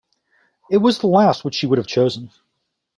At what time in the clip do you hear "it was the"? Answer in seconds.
0.71-1.05